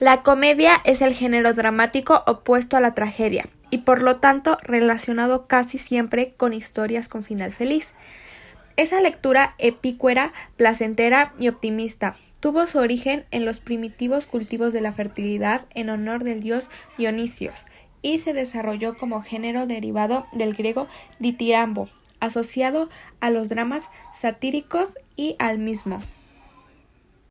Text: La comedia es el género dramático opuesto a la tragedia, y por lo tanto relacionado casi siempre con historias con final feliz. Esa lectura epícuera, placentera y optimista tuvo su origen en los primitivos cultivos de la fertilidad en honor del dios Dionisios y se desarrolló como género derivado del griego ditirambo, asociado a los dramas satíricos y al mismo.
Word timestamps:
La 0.00 0.22
comedia 0.22 0.74
es 0.84 1.02
el 1.02 1.12
género 1.12 1.54
dramático 1.54 2.22
opuesto 2.28 2.76
a 2.76 2.80
la 2.80 2.94
tragedia, 2.94 3.48
y 3.68 3.78
por 3.78 4.00
lo 4.00 4.18
tanto 4.18 4.56
relacionado 4.62 5.48
casi 5.48 5.76
siempre 5.76 6.34
con 6.36 6.54
historias 6.54 7.08
con 7.08 7.24
final 7.24 7.52
feliz. 7.52 7.94
Esa 8.76 9.00
lectura 9.00 9.56
epícuera, 9.58 10.32
placentera 10.56 11.34
y 11.36 11.48
optimista 11.48 12.16
tuvo 12.38 12.66
su 12.66 12.78
origen 12.78 13.26
en 13.32 13.44
los 13.44 13.58
primitivos 13.58 14.26
cultivos 14.26 14.72
de 14.72 14.80
la 14.80 14.92
fertilidad 14.92 15.66
en 15.74 15.90
honor 15.90 16.22
del 16.22 16.38
dios 16.38 16.68
Dionisios 16.96 17.64
y 18.00 18.18
se 18.18 18.32
desarrolló 18.32 18.96
como 18.96 19.22
género 19.22 19.66
derivado 19.66 20.28
del 20.30 20.54
griego 20.54 20.86
ditirambo, 21.18 21.88
asociado 22.20 22.88
a 23.18 23.30
los 23.30 23.48
dramas 23.48 23.88
satíricos 24.14 24.96
y 25.16 25.34
al 25.40 25.58
mismo. 25.58 26.00